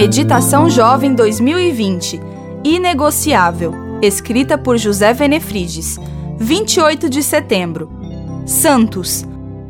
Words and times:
Meditação 0.00 0.70
Jovem 0.70 1.12
2020 1.12 2.20
Inegociável, 2.62 3.74
escrita 4.00 4.56
por 4.56 4.78
José 4.78 5.12
Venefrides, 5.12 5.96
28 6.38 7.10
de 7.10 7.20
setembro. 7.20 7.90
Santos, 8.46 9.24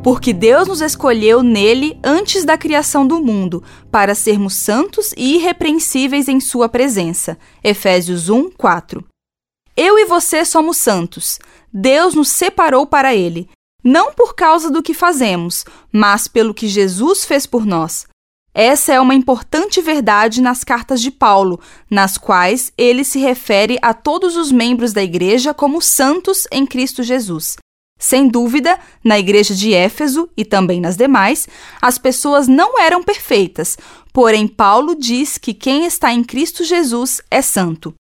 porque 0.00 0.32
Deus 0.32 0.68
nos 0.68 0.80
escolheu 0.80 1.42
nele 1.42 1.98
antes 2.04 2.44
da 2.44 2.56
criação 2.56 3.04
do 3.04 3.20
mundo, 3.20 3.64
para 3.90 4.14
sermos 4.14 4.54
santos 4.54 5.12
e 5.16 5.38
irrepreensíveis 5.38 6.28
em 6.28 6.38
Sua 6.38 6.68
presença. 6.68 7.36
Efésios 7.64 8.28
1, 8.28 8.52
4. 8.52 9.04
Eu 9.76 9.98
e 9.98 10.04
você 10.04 10.44
somos 10.44 10.76
santos. 10.76 11.40
Deus 11.74 12.14
nos 12.14 12.28
separou 12.28 12.86
para 12.86 13.12
Ele, 13.12 13.50
não 13.82 14.12
por 14.12 14.36
causa 14.36 14.70
do 14.70 14.84
que 14.84 14.94
fazemos, 14.94 15.64
mas 15.90 16.28
pelo 16.28 16.54
que 16.54 16.68
Jesus 16.68 17.24
fez 17.24 17.44
por 17.44 17.66
nós. 17.66 18.06
Essa 18.54 18.92
é 18.92 19.00
uma 19.00 19.14
importante 19.14 19.80
verdade 19.80 20.42
nas 20.42 20.62
cartas 20.62 21.00
de 21.00 21.10
Paulo, 21.10 21.58
nas 21.90 22.18
quais 22.18 22.70
ele 22.76 23.02
se 23.02 23.18
refere 23.18 23.78
a 23.80 23.94
todos 23.94 24.36
os 24.36 24.52
membros 24.52 24.92
da 24.92 25.02
igreja 25.02 25.54
como 25.54 25.80
santos 25.80 26.46
em 26.52 26.66
Cristo 26.66 27.02
Jesus. 27.02 27.56
Sem 27.98 28.28
dúvida, 28.28 28.78
na 29.02 29.18
igreja 29.18 29.54
de 29.54 29.72
Éfeso 29.72 30.28
e 30.36 30.44
também 30.44 30.80
nas 30.80 30.96
demais, 30.96 31.48
as 31.80 31.96
pessoas 31.98 32.46
não 32.46 32.78
eram 32.78 33.02
perfeitas, 33.02 33.78
porém 34.12 34.46
Paulo 34.46 34.94
diz 34.94 35.38
que 35.38 35.54
quem 35.54 35.86
está 35.86 36.12
em 36.12 36.22
Cristo 36.22 36.64
Jesus 36.64 37.22
é 37.30 37.40
santo. 37.40 37.94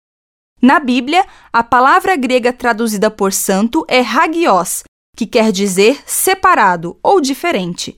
Na 0.62 0.80
Bíblia, 0.80 1.26
a 1.52 1.62
palavra 1.62 2.16
grega 2.16 2.52
traduzida 2.52 3.10
por 3.10 3.32
santo 3.32 3.84
é 3.86 4.00
hagios, 4.00 4.82
que 5.16 5.26
quer 5.26 5.52
dizer 5.52 6.00
separado 6.06 6.96
ou 7.02 7.20
diferente. 7.20 7.96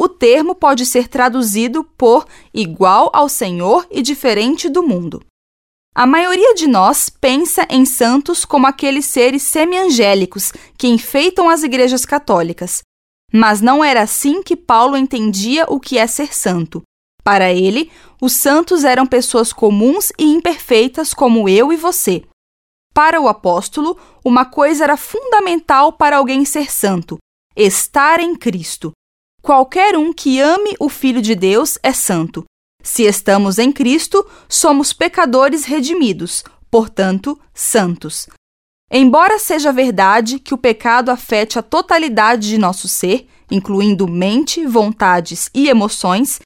O 0.00 0.08
termo 0.08 0.54
pode 0.54 0.86
ser 0.86 1.08
traduzido 1.08 1.82
por 1.82 2.24
igual 2.54 3.10
ao 3.12 3.28
Senhor 3.28 3.84
e 3.90 4.00
diferente 4.00 4.68
do 4.68 4.80
mundo. 4.80 5.20
A 5.92 6.06
maioria 6.06 6.54
de 6.54 6.68
nós 6.68 7.08
pensa 7.08 7.66
em 7.68 7.84
santos 7.84 8.44
como 8.44 8.68
aqueles 8.68 9.06
seres 9.06 9.42
semi-angélicos 9.42 10.52
que 10.78 10.86
enfeitam 10.86 11.48
as 11.48 11.64
igrejas 11.64 12.06
católicas. 12.06 12.82
Mas 13.32 13.60
não 13.60 13.82
era 13.82 14.02
assim 14.02 14.40
que 14.40 14.54
Paulo 14.54 14.96
entendia 14.96 15.66
o 15.68 15.80
que 15.80 15.98
é 15.98 16.06
ser 16.06 16.32
santo. 16.32 16.80
Para 17.24 17.52
ele, 17.52 17.90
os 18.22 18.34
santos 18.34 18.84
eram 18.84 19.04
pessoas 19.04 19.52
comuns 19.52 20.12
e 20.16 20.26
imperfeitas 20.26 21.12
como 21.12 21.48
eu 21.48 21.72
e 21.72 21.76
você. 21.76 22.22
Para 22.94 23.20
o 23.20 23.26
apóstolo, 23.26 23.98
uma 24.24 24.44
coisa 24.44 24.84
era 24.84 24.96
fundamental 24.96 25.92
para 25.92 26.18
alguém 26.18 26.44
ser 26.44 26.70
santo: 26.70 27.18
estar 27.56 28.20
em 28.20 28.36
Cristo. 28.36 28.92
Qualquer 29.48 29.96
um 29.96 30.12
que 30.12 30.38
ame 30.40 30.76
o 30.78 30.90
Filho 30.90 31.22
de 31.22 31.34
Deus 31.34 31.78
é 31.82 31.90
santo. 31.90 32.44
Se 32.82 33.04
estamos 33.04 33.58
em 33.58 33.72
Cristo, 33.72 34.28
somos 34.46 34.92
pecadores 34.92 35.64
redimidos, 35.64 36.44
portanto, 36.70 37.40
santos. 37.54 38.28
Embora 38.92 39.38
seja 39.38 39.72
verdade 39.72 40.38
que 40.38 40.52
o 40.52 40.58
pecado 40.58 41.10
afete 41.10 41.58
a 41.58 41.62
totalidade 41.62 42.46
de 42.46 42.58
nosso 42.58 42.86
ser, 42.88 43.26
incluindo 43.50 44.06
mente, 44.06 44.66
vontades 44.66 45.48
e 45.54 45.70
emoções, 45.70 46.40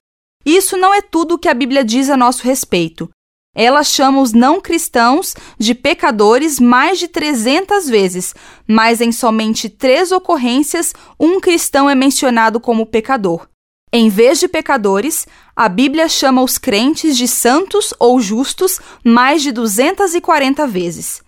isso 0.45 0.77
não 0.77 0.93
é 0.93 1.01
tudo 1.01 1.33
o 1.35 1.37
que 1.37 1.49
a 1.49 1.53
Bíblia 1.53 1.83
diz 1.83 2.09
a 2.09 2.15
nosso 2.15 2.43
respeito. 2.43 3.09
Ela 3.55 3.83
chama 3.83 4.19
os 4.19 4.33
não 4.33 4.59
cristãos 4.59 5.35
de 5.59 5.75
pecadores 5.75 6.59
mais 6.59 6.97
de 6.97 7.07
300 7.07 7.87
vezes, 7.87 8.33
mas 8.67 8.99
em 8.99 9.11
somente 9.11 9.69
três 9.69 10.11
ocorrências 10.11 10.93
um 11.19 11.39
cristão 11.39 11.87
é 11.87 11.93
mencionado 11.93 12.59
como 12.59 12.85
pecador. 12.85 13.47
Em 13.91 14.09
vez 14.09 14.39
de 14.39 14.47
pecadores, 14.47 15.27
a 15.55 15.69
Bíblia 15.69 16.09
chama 16.09 16.41
os 16.41 16.57
crentes 16.57 17.15
de 17.15 17.27
santos 17.27 17.93
ou 17.99 18.19
justos 18.19 18.79
mais 19.05 19.43
de 19.43 19.51
240 19.51 20.65
vezes. 20.65 21.21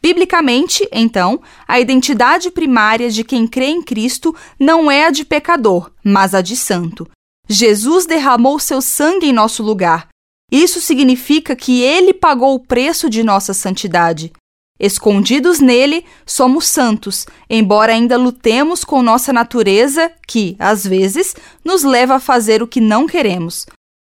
Biblicamente, 0.00 0.88
então, 0.90 1.38
a 1.66 1.78
identidade 1.78 2.50
primária 2.50 3.10
de 3.10 3.22
quem 3.22 3.46
crê 3.46 3.66
em 3.66 3.82
Cristo 3.82 4.34
não 4.58 4.90
é 4.90 5.04
a 5.04 5.10
de 5.10 5.22
pecador, 5.22 5.90
mas 6.02 6.34
a 6.34 6.40
de 6.40 6.56
santo. 6.56 7.06
Jesus 7.46 8.06
derramou 8.06 8.58
seu 8.58 8.80
sangue 8.80 9.26
em 9.26 9.32
nosso 9.32 9.62
lugar, 9.62 10.08
isso 10.50 10.80
significa 10.80 11.54
que 11.54 11.82
ele 11.82 12.14
pagou 12.14 12.54
o 12.54 12.60
preço 12.60 13.10
de 13.10 13.22
nossa 13.22 13.52
santidade. 13.52 14.32
Escondidos 14.80 15.58
nele, 15.58 16.04
somos 16.24 16.66
santos, 16.66 17.26
embora 17.50 17.92
ainda 17.92 18.16
lutemos 18.16 18.84
com 18.84 19.02
nossa 19.02 19.32
natureza, 19.32 20.10
que, 20.26 20.54
às 20.58 20.86
vezes, 20.86 21.34
nos 21.64 21.82
leva 21.82 22.14
a 22.14 22.20
fazer 22.20 22.62
o 22.62 22.68
que 22.68 22.80
não 22.80 23.06
queremos. 23.06 23.66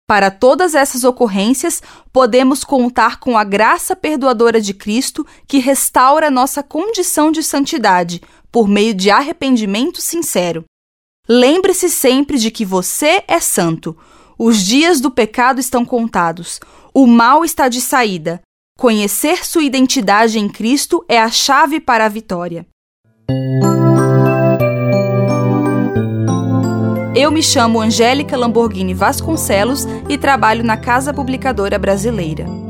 Para 0.07 0.29
todas 0.29 0.75
essas 0.75 1.03
ocorrências, 1.03 1.81
podemos 2.11 2.63
contar 2.63 3.19
com 3.19 3.37
a 3.37 3.43
graça 3.43 3.95
perdoadora 3.95 4.59
de 4.59 4.73
Cristo 4.73 5.25
que 5.47 5.59
restaura 5.59 6.29
nossa 6.29 6.61
condição 6.61 7.31
de 7.31 7.41
santidade 7.41 8.21
por 8.51 8.67
meio 8.67 8.93
de 8.93 9.09
arrependimento 9.09 10.01
sincero. 10.01 10.63
Lembre-se 11.27 11.89
sempre 11.89 12.37
de 12.37 12.51
que 12.51 12.63
você 12.63 13.23
é 13.27 13.39
santo. 13.39 13.97
Os 14.37 14.61
dias 14.61 14.99
do 14.99 15.09
pecado 15.09 15.59
estão 15.59 15.85
contados. 15.85 16.59
O 16.93 17.07
mal 17.07 17.45
está 17.45 17.69
de 17.69 17.79
saída. 17.79 18.41
Conhecer 18.77 19.45
sua 19.45 19.63
identidade 19.63 20.37
em 20.37 20.49
Cristo 20.49 21.05
é 21.07 21.19
a 21.19 21.29
chave 21.29 21.79
para 21.79 22.05
a 22.05 22.09
vitória. 22.09 22.65
Eu 27.15 27.31
me 27.31 27.41
chamo 27.41 27.79
Angélica 27.79 28.35
Lamborghini 28.35 28.93
Vasconcelos 28.93 29.85
e 30.09 30.17
trabalho 30.17 30.65
na 30.65 30.75
Casa 30.75 31.13
Publicadora 31.13 31.79
Brasileira. 31.79 32.64